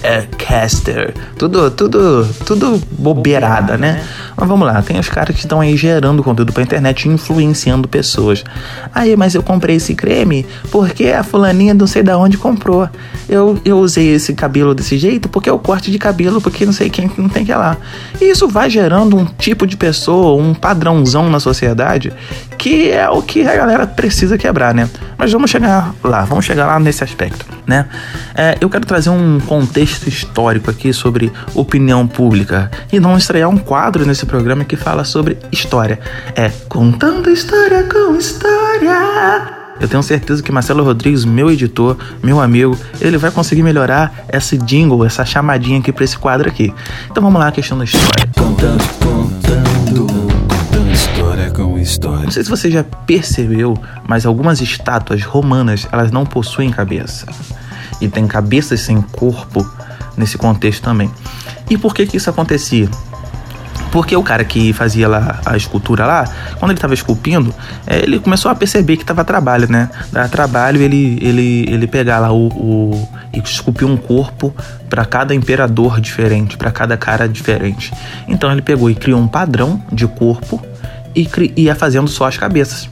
é, 0.03 0.23
Caster, 0.39 1.15
tudo, 1.39 1.71
tudo, 1.71 2.29
tudo 2.45 2.83
bobeirada, 2.99 3.77
né? 3.77 4.03
Mas 4.37 4.49
vamos 4.49 4.67
lá, 4.67 4.83
tem 4.83 4.99
os 4.99 5.09
caras 5.09 5.35
que 5.35 5.43
estão 5.43 5.61
aí 5.61 5.77
gerando 5.77 6.23
conteúdo 6.23 6.53
pra 6.53 6.62
internet, 6.62 7.09
influenciando 7.09 7.89
pessoas. 7.89 8.45
Aí, 8.95 9.17
mas 9.17 9.35
eu 9.35 9.43
comprei 9.43 9.77
esse 9.77 9.95
creme 9.95 10.45
porque 10.71 11.09
a 11.09 11.23
fulaninha 11.23 11.73
não 11.73 11.87
sei 11.87 12.03
da 12.03 12.19
onde 12.19 12.37
comprou. 12.37 12.89
Eu, 13.29 13.59
eu 13.65 13.79
usei 13.79 14.15
esse 14.15 14.35
cabelo 14.35 14.75
desse 14.75 14.99
jeito 14.99 15.29
porque 15.29 15.49
é 15.49 15.53
o 15.53 15.59
corte 15.59 15.91
de 15.91 15.99
cabelo, 15.99 16.41
porque 16.41 16.67
não 16.67 16.73
sei 16.73 16.91
quem 16.91 17.11
não 17.17 17.29
tem 17.29 17.45
que 17.45 17.55
lá. 17.55 17.77
E 18.21 18.31
isso 18.31 18.49
vai 18.49 18.69
gerando 18.69 19.17
um 19.17 19.25
tipo 19.25 19.67
de 19.67 19.77
pessoa, 19.77 20.41
um 20.41 20.55
padrãozão 20.55 21.31
na 21.31 21.41
sociedade, 21.41 22.12
que 22.59 22.91
é 22.91 23.09
o 23.09 23.23
que 23.23 23.47
a 23.47 23.56
galera 23.56 23.87
precisa 23.94 24.37
quebrar, 24.37 24.75
né? 24.75 24.88
Mas 25.17 25.32
vamos 25.32 25.50
chegar 25.50 25.94
lá, 26.02 26.25
vamos 26.25 26.44
chegar 26.44 26.67
lá 26.67 26.79
nesse 26.79 27.02
aspecto, 27.02 27.46
né? 27.67 27.87
É, 28.35 28.56
eu 28.61 28.69
quero 28.69 28.87
trazer 28.87 29.11
um 29.11 29.41
contexto 29.41 30.08
histórico 30.08 30.70
aqui 30.70 30.93
sobre 30.93 31.32
opinião 31.55 32.06
pública 32.06 32.70
e 32.93 33.00
não 33.00 33.17
estrear 33.17 33.49
um 33.49 33.58
quadro 33.58 34.05
nesse 34.05 34.26
programa 34.26 34.64
que 34.64 34.76
fala 34.76 35.05
sobre 35.05 35.38
história. 35.52 35.99
É 36.35 36.50
contando 36.69 37.31
história 37.31 37.85
com 37.85 38.17
história. 38.17 39.64
Eu 39.81 39.88
tenho 39.88 40.02
certeza 40.02 40.43
que 40.43 40.52
Marcelo 40.52 40.85
Rodrigues, 40.85 41.25
meu 41.25 41.50
editor, 41.50 41.96
meu 42.23 42.41
amigo, 42.41 42.79
ele 43.00 43.19
vai 43.19 43.31
conseguir 43.31 43.62
melhorar 43.62 44.25
esse 44.32 44.56
jingle, 44.56 45.05
essa 45.05 45.25
chamadinha 45.25 45.81
aqui 45.81 45.93
para 45.93 46.05
esse 46.05 46.17
quadro 46.17 46.49
aqui. 46.49 46.73
Então 47.11 47.23
vamos 47.23 47.41
lá, 47.41 47.50
questão 47.50 47.76
da 47.76 47.85
história. 47.85 48.31
Contando, 48.37 48.85
contando 49.00 50.24
história. 51.85 52.25
Não 52.25 52.31
sei 52.31 52.43
se 52.43 52.51
você 52.51 52.71
já 52.71 52.83
percebeu, 52.83 53.79
mas 54.08 54.27
algumas 54.27 54.61
estátuas 54.61 55.23
romanas, 55.23 55.87
elas 55.93 56.11
não 56.11 56.27
possuem 56.27 56.70
cabeça. 56.70 57.27
E 58.01 58.08
tem 58.08 58.27
cabeças 58.27 58.81
sem 58.81 59.01
corpo 59.01 59.65
nesse 60.17 60.37
contexto 60.37 60.82
também. 60.82 61.11
E 61.70 61.79
por 61.79 61.94
que 61.94 62.06
que 62.06 62.17
isso 62.17 62.29
acontecia? 62.29 62.89
Porque 63.93 64.17
o 64.17 64.25
cara 64.25 64.44
que 64.44 64.73
fazia 64.73 65.06
lá 65.06 65.41
a 65.47 65.56
escultura 65.56 66.05
lá, 66.05 66.25
quando 66.58 66.73
ele 66.73 66.79
estava 66.79 66.94
esculpindo, 66.94 67.55
é, 67.87 67.99
ele 68.01 68.19
começou 68.19 68.51
a 68.51 68.55
perceber 68.55 68.97
que 68.97 69.05
tava 69.05 69.25
trabalho, 69.25 69.70
né? 69.70 69.89
Dava 70.11 70.29
trabalho 70.29 70.82
ele, 70.82 71.17
ele, 71.23 71.65
ele 71.69 71.87
pegar 71.87 72.19
lá 72.19 72.32
o, 72.32 72.49
o 72.49 73.08
e 73.32 73.39
esculpir 73.39 73.87
um 73.87 73.97
corpo 73.97 74.55
para 74.91 75.05
cada 75.05 75.32
imperador 75.35 76.01
diferente, 76.01 76.56
para 76.56 76.73
cada 76.73 76.97
cara 76.97 77.29
diferente. 77.29 77.93
Então 78.27 78.51
ele 78.51 78.63
pegou 78.63 78.91
e 78.91 78.97
criou 78.97 79.20
um 79.20 79.29
padrão 79.29 79.81
de 79.93 80.08
corpo 80.08 80.61
e 81.15 81.29
ia 81.56 81.75
fazendo 81.75 82.09
só 82.09 82.27
as 82.27 82.37
cabeças. 82.37 82.89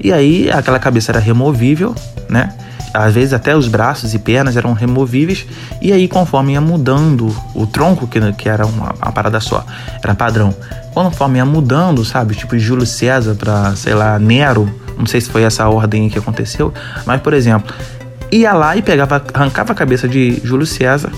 E 0.00 0.12
aí 0.12 0.50
aquela 0.50 0.78
cabeça 0.78 1.12
era 1.12 1.18
removível, 1.18 1.94
né? 2.28 2.52
às 2.92 3.14
vezes 3.14 3.32
até 3.32 3.56
os 3.56 3.68
braços 3.68 4.14
e 4.14 4.18
pernas 4.18 4.56
eram 4.56 4.72
removíveis, 4.72 5.46
e 5.80 5.92
aí 5.92 6.08
conforme 6.08 6.52
ia 6.52 6.60
mudando 6.60 7.34
o 7.54 7.66
tronco, 7.66 8.06
que, 8.06 8.20
que 8.32 8.48
era 8.48 8.66
uma, 8.66 8.94
uma 9.00 9.12
parada 9.12 9.40
só, 9.40 9.64
era 10.02 10.14
padrão, 10.14 10.54
conforme 10.94 11.38
ia 11.38 11.44
mudando, 11.44 12.04
sabe, 12.04 12.34
tipo 12.34 12.56
de 12.56 12.62
Júlio 12.62 12.86
César 12.86 13.34
para, 13.34 13.74
sei 13.76 13.94
lá, 13.94 14.18
Nero, 14.18 14.68
não 14.96 15.06
sei 15.06 15.20
se 15.20 15.30
foi 15.30 15.42
essa 15.42 15.68
ordem 15.68 16.08
que 16.08 16.18
aconteceu, 16.18 16.72
mas 17.06 17.20
por 17.20 17.34
exemplo, 17.34 17.74
ia 18.30 18.52
lá 18.52 18.76
e 18.76 18.82
pegava, 18.82 19.22
arrancava 19.32 19.72
a 19.72 19.76
cabeça 19.76 20.08
de 20.08 20.40
Júlio 20.42 20.66
César 20.66 21.10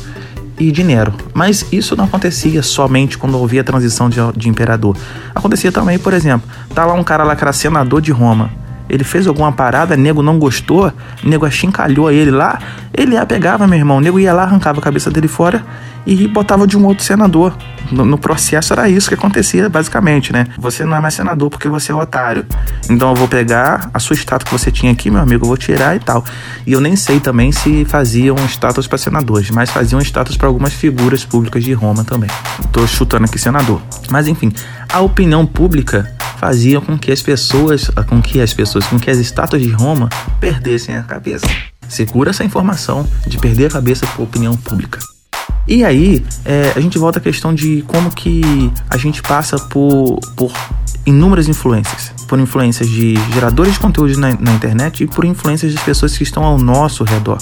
e 0.61 0.71
de 0.71 0.85
Nero. 0.85 1.13
Mas 1.35 1.67
isso 1.73 1.97
não 1.97 2.05
acontecia 2.05 2.63
somente 2.63 3.17
quando 3.17 3.43
havia 3.43 3.63
a 3.63 3.65
transição 3.65 4.09
de, 4.09 4.19
de 4.37 4.49
imperador. 4.49 4.97
Acontecia 5.35 5.73
também, 5.73 5.99
por 5.99 6.13
exemplo, 6.13 6.49
tá 6.75 6.85
lá 6.85 6.93
um 6.93 7.03
cara 7.03 7.25
lá 7.25 7.35
que 7.35 7.43
era 7.43 7.53
senador 7.53 8.01
de 8.01 8.13
Roma 8.13 8.61
ele 8.91 9.05
fez 9.05 9.29
alguma 9.29 9.53
parada, 9.53 9.97
nego 9.97 10.21
não 10.21 10.37
gostou, 10.37 10.93
nego 11.23 11.47
achincalhou 11.47 12.11
ele 12.11 12.33
lá, 12.33 12.59
ele 12.93 13.13
ia 13.13 13.25
pegava, 13.25 13.65
meu 13.65 13.79
irmão, 13.79 14.01
nego 14.01 14.19
ia 14.19 14.33
lá, 14.33 14.43
arrancava 14.43 14.81
a 14.81 14.83
cabeça 14.83 15.09
dele 15.13 15.29
fora 15.29 15.65
e 16.07 16.27
botava 16.27 16.67
de 16.67 16.77
um 16.77 16.85
outro 16.85 17.05
senador. 17.05 17.57
No, 17.91 18.05
no, 18.05 18.19
processo 18.19 18.73
era 18.73 18.89
isso 18.89 19.09
que 19.09 19.15
acontecia, 19.15 19.69
basicamente, 19.69 20.33
né? 20.33 20.47
Você 20.59 20.85
não 20.85 20.97
é 20.97 21.01
mais 21.01 21.15
senador 21.15 21.51
porque 21.51 21.69
você 21.69 21.91
é 21.91 21.95
otário. 21.95 22.47
Então 22.89 23.11
eu 23.11 23.15
vou 23.15 23.27
pegar 23.27 23.91
a 23.93 23.99
sua 23.99 24.15
estátua 24.15 24.47
que 24.47 24.53
você 24.53 24.71
tinha 24.71 24.93
aqui, 24.93 25.11
meu 25.11 25.21
amigo, 25.21 25.45
eu 25.45 25.49
vou 25.49 25.57
tirar 25.57 25.97
e 25.97 25.99
tal. 25.99 26.25
E 26.67 26.73
eu 26.73 26.81
nem 26.81 26.95
sei 26.95 27.19
também 27.19 27.51
se 27.51 27.85
faziam 27.85 28.37
estátuas 28.45 28.87
para 28.87 28.99
senadores, 28.99 29.51
mas 29.51 29.71
faziam 29.71 30.01
estátuas 30.01 30.37
para 30.37 30.47
algumas 30.47 30.73
figuras 30.73 31.25
públicas 31.25 31.65
de 31.65 31.73
Roma 31.73 32.05
também. 32.05 32.31
Tô 32.71 32.87
chutando 32.87 33.25
aqui 33.25 33.39
senador. 33.39 33.83
Mas 34.11 34.29
enfim, 34.29 34.53
a 34.89 35.01
opinião 35.01 35.45
pública 35.45 36.15
fazia 36.39 36.81
com 36.81 36.97
que 36.97 37.13
as 37.13 37.21
pessoas, 37.21 37.91
com 38.09 38.23
que 38.23 38.41
as 38.41 38.55
pessoas, 38.55 38.87
com 38.87 38.99
que 38.99 39.11
as 39.11 39.19
estátuas 39.19 39.61
de 39.61 39.71
Roma 39.71 40.09
perdessem 40.41 40.97
a 40.97 41.03
cabeça. 41.03 41.47
Segura 41.89 42.31
essa 42.31 42.45
informação 42.45 43.07
de 43.27 43.37
perder 43.37 43.67
a 43.67 43.71
cabeça 43.71 44.07
a 44.07 44.23
opinião 44.23 44.57
pública. 44.57 44.99
E 45.71 45.85
aí, 45.85 46.21
é, 46.45 46.73
a 46.75 46.81
gente 46.81 46.99
volta 46.99 47.21
à 47.21 47.23
questão 47.23 47.55
de 47.55 47.85
como 47.87 48.11
que 48.11 48.43
a 48.91 48.97
gente 48.97 49.23
passa 49.23 49.57
por, 49.57 50.19
por 50.35 50.53
inúmeras 51.07 51.47
influências. 51.47 52.13
Por 52.27 52.41
influências 52.41 52.89
de 52.89 53.15
geradores 53.33 53.75
de 53.75 53.79
conteúdo 53.79 54.19
na, 54.19 54.33
na 54.33 54.53
internet 54.53 55.05
e 55.05 55.07
por 55.07 55.25
influências 55.25 55.73
das 55.73 55.85
pessoas 55.85 56.19
que 56.19 56.25
estão 56.25 56.43
ao 56.43 56.59
nosso 56.59 57.05
redor 57.05 57.39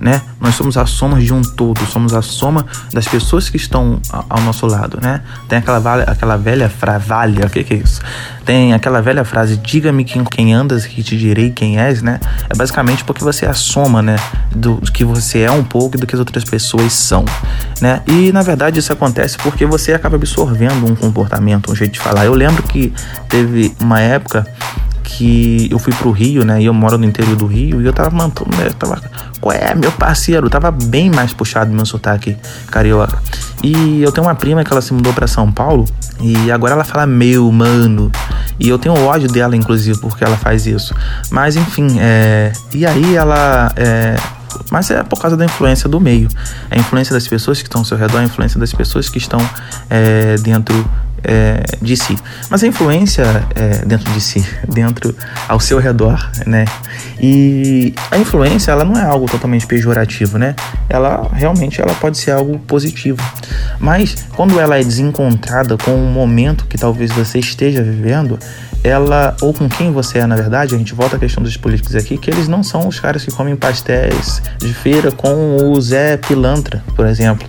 né? 0.00 0.22
Nós 0.40 0.54
somos 0.54 0.76
a 0.76 0.86
soma 0.86 1.20
de 1.20 1.32
um 1.32 1.42
todo, 1.42 1.84
somos 1.86 2.14
a 2.14 2.22
soma 2.22 2.64
das 2.92 3.08
pessoas 3.08 3.48
que 3.48 3.56
estão 3.56 4.00
ao 4.10 4.40
nosso 4.42 4.66
lado, 4.66 4.98
né? 5.02 5.22
Tem 5.48 5.58
aquela, 5.58 6.02
aquela 6.04 6.36
velha 6.36 6.68
frase, 6.68 7.40
o 7.44 7.50
que, 7.50 7.64
que 7.64 7.74
é 7.74 7.76
isso? 7.78 8.00
Tem 8.44 8.72
aquela 8.72 9.02
velha 9.02 9.24
frase, 9.24 9.56
diga-me 9.56 10.04
quem, 10.04 10.24
quem 10.24 10.54
andas 10.54 10.86
que 10.86 11.02
te 11.02 11.16
direi 11.16 11.50
quem 11.50 11.78
és, 11.78 12.00
né? 12.00 12.20
É 12.48 12.56
basicamente 12.56 13.04
porque 13.04 13.24
você 13.24 13.46
é 13.46 13.48
a 13.48 13.54
soma, 13.54 14.00
né? 14.00 14.16
Do, 14.54 14.76
do 14.76 14.92
que 14.92 15.04
você 15.04 15.40
é 15.40 15.50
um 15.50 15.64
pouco 15.64 15.96
e 15.96 16.00
do 16.00 16.06
que 16.06 16.14
as 16.14 16.20
outras 16.20 16.44
pessoas 16.44 16.92
são, 16.92 17.24
né? 17.80 18.02
E 18.06 18.30
na 18.32 18.42
verdade 18.42 18.78
isso 18.78 18.92
acontece 18.92 19.36
porque 19.38 19.66
você 19.66 19.92
acaba 19.92 20.16
absorvendo 20.16 20.86
um 20.86 20.94
comportamento, 20.94 21.72
um 21.72 21.74
jeito 21.74 21.92
de 21.92 22.00
falar. 22.00 22.24
Eu 22.24 22.34
lembro 22.34 22.62
que 22.62 22.92
teve 23.28 23.74
uma 23.80 24.00
época 24.00 24.46
que 25.08 25.68
eu 25.70 25.78
fui 25.78 25.92
pro 25.94 26.10
Rio, 26.10 26.44
né? 26.44 26.60
E 26.60 26.66
eu 26.66 26.74
moro 26.74 26.98
no 26.98 27.04
interior 27.04 27.34
do 27.34 27.46
Rio 27.46 27.80
e 27.80 27.86
eu 27.86 27.92
tava 27.92 28.10
mantendo, 28.10 28.54
né? 28.56 28.70
Tava, 28.78 29.00
qual 29.40 29.54
é, 29.54 29.74
meu 29.74 29.90
parceiro? 29.90 30.50
Tava 30.50 30.70
bem 30.70 31.10
mais 31.10 31.32
puxado 31.32 31.72
meu 31.72 31.86
sotaque 31.86 32.36
carioca. 32.70 33.18
E 33.64 34.02
eu 34.02 34.12
tenho 34.12 34.26
uma 34.26 34.34
prima 34.34 34.62
que 34.62 34.70
ela 34.70 34.82
se 34.82 34.92
mudou 34.92 35.12
para 35.14 35.26
São 35.26 35.50
Paulo 35.50 35.86
e 36.20 36.50
agora 36.52 36.74
ela 36.74 36.84
fala 36.84 37.06
meu, 37.06 37.50
mano. 37.50 38.12
E 38.60 38.68
eu 38.68 38.78
tenho 38.78 38.94
ódio 39.06 39.28
dela, 39.28 39.56
inclusive, 39.56 39.98
porque 39.98 40.22
ela 40.22 40.36
faz 40.36 40.66
isso. 40.66 40.94
Mas 41.30 41.56
enfim, 41.56 41.96
é. 41.98 42.52
E 42.74 42.84
aí 42.84 43.16
ela. 43.16 43.72
É... 43.76 44.14
Mas 44.70 44.90
é 44.90 45.02
por 45.02 45.18
causa 45.18 45.36
da 45.36 45.44
influência 45.44 45.88
do 45.88 45.98
meio. 45.98 46.28
A 46.70 46.76
influência 46.76 47.14
das 47.14 47.26
pessoas 47.26 47.58
que 47.62 47.68
estão 47.68 47.80
ao 47.80 47.84
seu 47.84 47.96
redor, 47.96 48.18
a 48.18 48.24
influência 48.24 48.60
das 48.60 48.72
pessoas 48.72 49.08
que 49.08 49.18
estão 49.18 49.40
é, 49.88 50.36
dentro 50.36 50.74
é, 51.24 51.62
de 51.80 51.96
si. 51.96 52.16
Mas 52.50 52.62
a 52.62 52.66
influência 52.66 53.24
é, 53.54 53.84
dentro 53.84 54.10
de 54.12 54.20
si, 54.20 54.44
dentro 54.68 55.14
ao 55.48 55.60
seu 55.60 55.78
redor, 55.78 56.30
né? 56.46 56.64
E 57.20 57.94
a 58.10 58.18
influência, 58.18 58.70
ela 58.70 58.84
não 58.84 58.98
é 58.98 59.04
algo 59.04 59.26
totalmente 59.26 59.66
pejorativo, 59.66 60.38
né? 60.38 60.54
Ela 60.88 61.28
realmente 61.32 61.80
ela 61.80 61.94
pode 61.94 62.18
ser 62.18 62.32
algo 62.32 62.58
positivo. 62.60 63.22
Mas 63.78 64.26
quando 64.34 64.58
ela 64.58 64.78
é 64.78 64.82
desencontrada 64.82 65.76
com 65.76 65.94
o 65.94 66.06
momento 66.06 66.66
que 66.66 66.78
talvez 66.78 67.10
você 67.12 67.38
esteja 67.38 67.82
vivendo, 67.82 68.38
ela 68.82 69.36
ou 69.40 69.52
com 69.52 69.68
quem 69.68 69.92
você 69.92 70.18
é, 70.18 70.26
na 70.26 70.36
verdade, 70.36 70.74
a 70.74 70.78
gente 70.78 70.94
volta 70.94 71.16
à 71.16 71.18
questão 71.18 71.42
dos 71.42 71.56
políticos 71.56 71.94
aqui, 71.94 72.16
que 72.16 72.30
eles 72.30 72.48
não 72.48 72.62
são 72.62 72.86
os 72.86 73.00
caras 73.00 73.24
que 73.24 73.30
comem 73.30 73.56
pastéis 73.56 74.40
de 74.58 74.72
feira 74.72 75.10
com 75.10 75.56
o 75.56 75.80
Zé 75.80 76.16
Pilantra, 76.16 76.82
por 76.94 77.06
exemplo. 77.06 77.46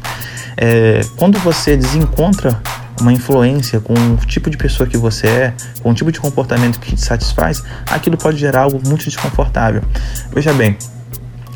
É, 0.57 1.01
quando 1.15 1.37
você 1.39 1.77
desencontra 1.77 2.59
uma 2.99 3.13
influência 3.13 3.79
com 3.79 3.93
o 3.93 4.17
tipo 4.25 4.49
de 4.49 4.57
pessoa 4.57 4.87
que 4.87 4.97
você 4.97 5.27
é, 5.27 5.53
com 5.81 5.91
o 5.91 5.93
tipo 5.93 6.11
de 6.11 6.19
comportamento 6.19 6.79
que 6.79 6.95
te 6.95 7.01
satisfaz, 7.01 7.63
aquilo 7.89 8.17
pode 8.17 8.37
gerar 8.37 8.61
algo 8.61 8.81
muito 8.87 9.05
desconfortável. 9.05 9.81
Veja 10.31 10.53
bem, 10.53 10.77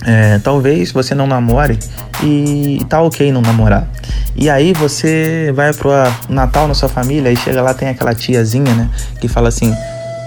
é, 0.05 0.39
talvez 0.39 0.91
você 0.91 1.15
não 1.15 1.25
namore 1.25 1.79
e 2.21 2.83
tá 2.89 3.01
ok 3.01 3.31
não 3.31 3.41
namorar. 3.41 3.87
E 4.35 4.49
aí 4.49 4.73
você 4.73 5.51
vai 5.55 5.73
pro 5.73 5.91
Natal 6.27 6.67
na 6.67 6.73
sua 6.73 6.89
família 6.89 7.31
e 7.31 7.37
chega 7.37 7.61
lá 7.61 7.73
tem 7.73 7.89
aquela 7.89 8.13
tiazinha, 8.13 8.73
né, 8.73 8.89
que 9.19 9.27
fala 9.27 9.49
assim: 9.49 9.75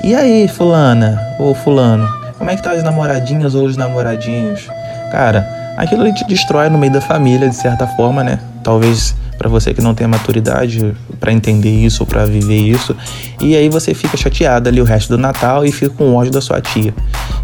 "E 0.03 0.15
aí, 0.15 0.49
fulana 0.49 1.21
ou 1.39 1.55
fulano, 1.55 2.09
como 2.39 2.51
é 2.51 2.57
que 2.57 2.63
tá 2.63 2.73
as 2.73 2.83
namoradinhas 2.83 3.55
ou 3.55 3.67
os 3.67 3.77
namoradinhos?" 3.77 4.69
Cara, 5.11 5.47
aquilo 5.77 6.13
te 6.13 6.25
destrói 6.27 6.69
no 6.69 6.79
meio 6.79 6.93
da 6.93 7.01
família 7.01 7.49
de 7.49 7.57
certa 7.57 7.87
forma, 7.87 8.23
né? 8.23 8.39
Talvez 8.67 9.15
para 9.39 9.49
você 9.49 9.73
que 9.73 9.81
não 9.81 9.95
tem 9.95 10.09
maturidade 10.09 10.93
para 11.21 11.33
entender 11.33 11.71
isso 11.71 12.03
ou 12.03 12.07
para 12.07 12.27
viver 12.27 12.59
isso. 12.59 12.97
E 13.41 13.55
aí 13.55 13.69
você 13.69 13.95
fica 13.95 14.17
chateado 14.17 14.69
ali 14.69 14.81
o 14.81 14.85
resto 14.85 15.11
do 15.11 15.19
Natal 15.19 15.65
e 15.65 15.71
fica 15.71 15.95
com 15.95 16.17
ódio 16.17 16.33
da 16.33 16.41
sua 16.41 16.61
tia. 16.61 16.93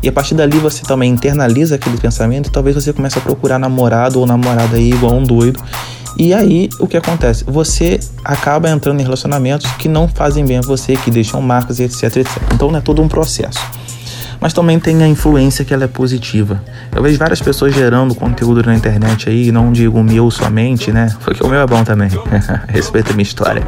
E 0.02 0.08
a 0.08 0.12
partir 0.12 0.34
dali 0.34 0.58
você 0.58 0.82
também 0.82 1.12
internaliza 1.12 1.76
aquele 1.76 1.96
pensamento 1.96 2.48
e 2.48 2.50
talvez 2.50 2.74
você 2.74 2.92
comece 2.92 3.18
a 3.18 3.20
procurar 3.20 3.56
namorado 3.56 4.18
ou 4.18 4.26
namorada 4.26 4.76
aí 4.76 4.90
igual 4.90 5.14
um 5.14 5.22
doido. 5.22 5.62
E 6.18 6.34
aí, 6.34 6.68
o 6.80 6.88
que 6.88 6.96
acontece? 6.96 7.44
Você 7.44 8.00
acaba 8.24 8.68
entrando 8.68 8.98
em 8.98 9.04
relacionamentos 9.04 9.70
que 9.76 9.88
não 9.88 10.08
fazem 10.08 10.44
bem 10.44 10.58
a 10.58 10.60
você, 10.60 10.96
que 10.96 11.10
deixam 11.10 11.40
marcas 11.40 11.78
e 11.78 11.84
etc, 11.84 12.16
etc. 12.16 12.42
Então, 12.52 12.76
é 12.76 12.80
todo 12.80 13.00
um 13.00 13.06
processo 13.06 13.60
mas 14.42 14.52
também 14.52 14.80
tem 14.80 15.04
a 15.04 15.06
influência 15.06 15.64
que 15.64 15.72
ela 15.72 15.84
é 15.84 15.86
positiva. 15.86 16.60
Eu 16.92 17.00
vejo 17.00 17.16
várias 17.16 17.40
pessoas 17.40 17.72
gerando 17.72 18.12
conteúdo 18.12 18.60
na 18.64 18.74
internet 18.74 19.28
aí, 19.28 19.52
não 19.52 19.70
digo 19.70 20.00
o 20.00 20.02
meu 20.02 20.32
somente, 20.32 20.90
né? 20.90 21.14
Porque 21.24 21.44
o 21.44 21.48
meu 21.48 21.60
é 21.60 21.66
bom 21.66 21.84
também, 21.84 22.10
respeita 22.66 23.12
a 23.12 23.14
minha 23.14 23.22
história. 23.22 23.62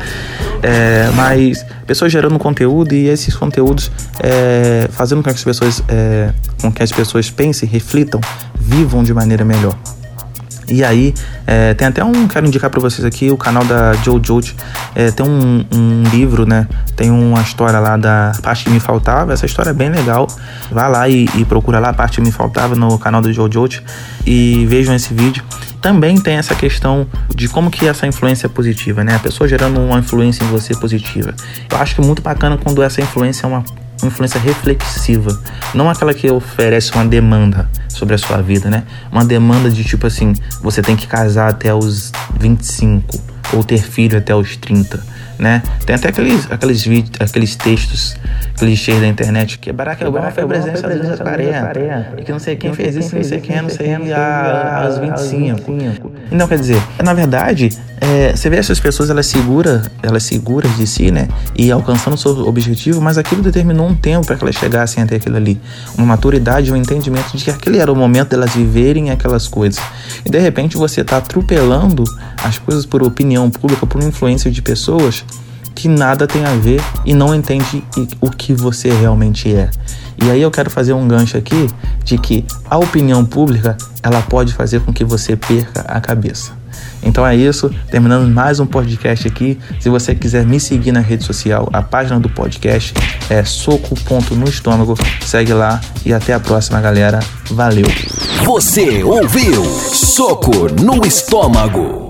É, 0.60 1.08
mas 1.14 1.64
pessoas 1.86 2.10
gerando 2.10 2.36
conteúdo 2.40 2.92
e 2.92 3.06
esses 3.06 3.36
conteúdos 3.36 3.88
é, 4.18 4.88
fazendo 4.90 5.22
com 5.22 5.30
que 5.30 5.36
as 5.36 5.44
pessoas, 5.44 5.80
é, 5.86 6.32
com 6.60 6.72
que 6.72 6.82
as 6.82 6.90
pessoas 6.90 7.30
pensem, 7.30 7.68
reflitam, 7.68 8.20
vivam 8.58 9.04
de 9.04 9.14
maneira 9.14 9.44
melhor. 9.44 9.76
E 10.68 10.82
aí, 10.82 11.14
é, 11.46 11.74
tem 11.74 11.86
até 11.86 12.04
um, 12.04 12.26
quero 12.26 12.46
indicar 12.46 12.70
para 12.70 12.80
vocês 12.80 13.04
aqui, 13.04 13.30
o 13.30 13.36
canal 13.36 13.64
da 13.64 13.92
Jojo, 13.94 14.54
é, 14.94 15.10
tem 15.10 15.26
um, 15.26 15.64
um, 15.72 16.02
livro, 16.10 16.46
né? 16.46 16.66
Tem 16.96 17.10
uma 17.10 17.40
história 17.40 17.78
lá 17.78 17.96
da 17.96 18.32
parte 18.42 18.64
que 18.64 18.70
me 18.70 18.80
faltava, 18.80 19.32
essa 19.32 19.46
história 19.46 19.70
é 19.70 19.74
bem 19.74 19.90
legal. 19.90 20.26
Vá 20.70 20.88
lá 20.88 21.08
e, 21.08 21.26
e 21.36 21.44
procura 21.44 21.78
lá 21.78 21.90
a 21.90 21.92
parte 21.92 22.16
que 22.16 22.22
me 22.22 22.32
faltava 22.32 22.74
no 22.74 22.98
canal 22.98 23.20
do 23.20 23.32
Jojo 23.32 23.82
e 24.26 24.66
vejam 24.66 24.94
esse 24.94 25.12
vídeo. 25.12 25.44
Também 25.80 26.18
tem 26.18 26.36
essa 26.36 26.54
questão 26.54 27.06
de 27.34 27.46
como 27.46 27.70
que 27.70 27.86
essa 27.86 28.06
influência 28.06 28.46
é 28.46 28.48
positiva, 28.48 29.04
né? 29.04 29.16
A 29.16 29.18
pessoa 29.18 29.46
gerando 29.46 29.78
uma 29.80 29.98
influência 29.98 30.42
em 30.42 30.46
você 30.48 30.74
positiva. 30.74 31.34
Eu 31.70 31.76
acho 31.76 31.94
que 31.94 32.00
é 32.00 32.04
muito 32.04 32.22
bacana 32.22 32.56
quando 32.56 32.82
essa 32.82 33.02
influência 33.02 33.46
é 33.46 33.48
uma 33.48 33.64
uma 34.04 34.08
influência 34.08 34.38
reflexiva, 34.38 35.40
não 35.74 35.88
aquela 35.88 36.12
que 36.12 36.30
oferece 36.30 36.92
uma 36.92 37.04
demanda 37.04 37.68
sobre 37.88 38.14
a 38.14 38.18
sua 38.18 38.42
vida, 38.42 38.68
né? 38.68 38.84
Uma 39.10 39.24
demanda 39.24 39.70
de 39.70 39.82
tipo 39.82 40.06
assim, 40.06 40.34
você 40.60 40.82
tem 40.82 40.94
que 40.94 41.06
casar 41.06 41.48
até 41.48 41.74
os 41.74 42.12
25 42.38 43.18
ou 43.52 43.64
ter 43.64 43.78
filho 43.78 44.18
até 44.18 44.34
os 44.34 44.56
30, 44.56 45.02
né? 45.44 45.62
Tem 45.84 45.94
até 45.94 46.08
aqueles, 46.08 46.50
aqueles 46.50 46.82
vídeos, 46.82 47.20
aqueles 47.20 47.54
textos 47.54 48.16
clichês 48.56 48.98
da 48.98 49.06
internet 49.06 49.58
que 49.58 49.70
Barack 49.72 50.02
Obama 50.04 50.30
foi 50.30 50.46
presidente 50.46 50.80
dos 50.80 51.06
anos 51.06 51.20
40 51.20 52.14
e 52.16 52.22
que 52.24 52.32
não 52.32 52.38
sei 52.38 52.56
quem 52.56 52.72
fez 52.72 52.96
isso, 52.96 53.14
não 53.14 53.22
sei 53.22 53.40
quem, 53.40 53.60
não 53.60 53.68
sei 53.68 53.94
aos 53.94 54.96
25. 54.96 56.12
Então, 56.32 56.48
quer 56.48 56.58
dizer, 56.58 56.82
na 57.02 57.12
verdade, 57.12 57.68
é, 58.00 58.34
você 58.34 58.48
vê 58.48 58.56
essas 58.56 58.80
pessoas, 58.80 59.10
elas 59.10 59.26
seguras, 59.26 59.90
elas 60.02 60.22
seguras 60.22 60.74
de 60.76 60.86
si, 60.86 61.10
né? 61.10 61.28
E 61.54 61.70
alcançando 61.70 62.14
o 62.14 62.18
seu 62.18 62.46
objetivo, 62.46 63.00
mas 63.02 63.18
aquilo 63.18 63.42
determinou 63.42 63.86
um 63.86 63.94
tempo 63.94 64.26
para 64.26 64.36
que 64.36 64.44
elas 64.44 64.56
chegassem 64.56 65.02
até 65.02 65.16
aquilo 65.16 65.36
ali. 65.36 65.60
Uma 65.96 66.06
maturidade, 66.06 66.72
um 66.72 66.76
entendimento 66.76 67.36
de 67.36 67.44
que 67.44 67.50
aquele 67.50 67.78
era 67.78 67.92
o 67.92 67.96
momento 67.96 68.30
delas 68.30 68.54
viverem 68.54 69.10
aquelas 69.10 69.46
coisas. 69.46 69.82
E 70.24 70.30
de 70.30 70.38
repente 70.38 70.76
você 70.76 71.02
está 71.02 71.18
atropelando 71.18 72.04
as 72.42 72.58
coisas 72.58 72.86
por 72.86 73.02
opinião 73.02 73.50
pública, 73.50 73.86
por 73.86 74.02
influência 74.02 74.50
de 74.50 74.62
pessoas 74.62 75.24
que 75.74 75.88
nada 75.88 76.26
tem 76.26 76.44
a 76.44 76.54
ver 76.54 76.80
e 77.04 77.12
não 77.12 77.34
entende 77.34 77.84
o 78.20 78.30
que 78.30 78.54
você 78.54 78.90
realmente 78.90 79.54
é. 79.54 79.70
E 80.22 80.30
aí 80.30 80.40
eu 80.40 80.50
quero 80.50 80.70
fazer 80.70 80.92
um 80.92 81.06
gancho 81.06 81.36
aqui 81.36 81.68
de 82.04 82.16
que 82.16 82.44
a 82.70 82.78
opinião 82.78 83.24
pública 83.24 83.76
ela 84.02 84.22
pode 84.22 84.54
fazer 84.54 84.80
com 84.80 84.92
que 84.92 85.04
você 85.04 85.36
perca 85.36 85.80
a 85.82 86.00
cabeça. 86.00 86.52
Então 87.02 87.26
é 87.26 87.36
isso, 87.36 87.70
terminando 87.90 88.28
mais 88.32 88.58
um 88.58 88.66
podcast 88.66 89.28
aqui. 89.28 89.58
Se 89.78 89.88
você 89.88 90.14
quiser 90.14 90.46
me 90.46 90.58
seguir 90.58 90.92
na 90.92 91.00
rede 91.00 91.24
social, 91.24 91.68
a 91.72 91.82
página 91.82 92.18
do 92.18 92.28
podcast 92.28 92.94
é 93.28 93.44
soco.no 93.44 94.48
estômago. 94.48 94.94
Segue 95.24 95.52
lá 95.52 95.80
e 96.04 96.12
até 96.12 96.32
a 96.32 96.40
próxima, 96.40 96.80
galera. 96.80 97.20
Valeu. 97.50 97.86
Você 98.44 99.02
ouviu 99.04 99.64
Soco 99.64 100.68
no 100.82 101.04
Estômago. 101.06 102.03